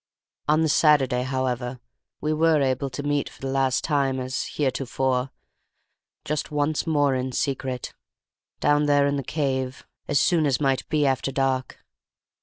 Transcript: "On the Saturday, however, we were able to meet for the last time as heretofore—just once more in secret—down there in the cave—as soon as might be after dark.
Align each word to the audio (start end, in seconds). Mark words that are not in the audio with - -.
"On 0.47 0.61
the 0.61 0.67
Saturday, 0.67 1.21
however, 1.21 1.79
we 2.21 2.33
were 2.33 2.59
able 2.59 2.89
to 2.89 3.03
meet 3.03 3.29
for 3.29 3.39
the 3.43 3.51
last 3.51 3.83
time 3.83 4.19
as 4.19 4.45
heretofore—just 4.57 6.49
once 6.49 6.87
more 6.87 7.13
in 7.13 7.31
secret—down 7.31 8.87
there 8.87 9.05
in 9.05 9.17
the 9.17 9.23
cave—as 9.23 10.19
soon 10.19 10.47
as 10.47 10.59
might 10.59 10.89
be 10.89 11.05
after 11.05 11.31
dark. 11.31 11.83